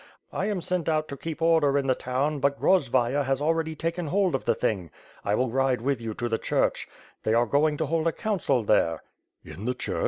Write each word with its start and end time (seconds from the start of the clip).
I 0.33 0.47
am 0.47 0.61
sent 0.61 0.89
out 0.89 1.07
to 1.09 1.15
keep 1.15 1.43
order 1.43 1.77
in 1.77 1.85
the 1.85 1.93
town 1.93 2.39
but 2.39 2.59
Grozvayer 2.59 3.21
has 3.25 3.39
already 3.39 3.75
taken 3.75 4.07
hold 4.07 4.33
of 4.33 4.45
the 4.45 4.55
thing. 4.55 4.89
I 5.23 5.35
will 5.35 5.51
ride 5.51 5.81
with 5.81 6.01
you 6.01 6.15
to 6.15 6.27
the 6.27 6.39
church. 6.39 6.87
They 7.21 7.35
are 7.35 7.45
going 7.45 7.77
to 7.77 7.85
hold 7.85 8.07
a 8.07 8.11
council 8.11 8.63
there." 8.63 9.03
"In 9.45 9.65
the 9.65 9.75
church?" 9.75 9.99